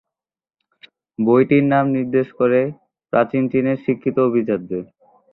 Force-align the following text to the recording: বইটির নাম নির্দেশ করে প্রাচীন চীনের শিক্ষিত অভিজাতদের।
বইটির 1.19 1.63
নাম 1.63 1.85
নির্দেশ 1.95 2.27
করে 2.39 2.59
প্রাচীন 3.13 3.43
চীনের 3.51 3.77
শিক্ষিত 3.85 4.17
অভিজাতদের। 4.27 4.83